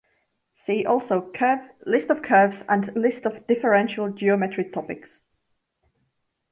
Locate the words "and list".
2.67-3.27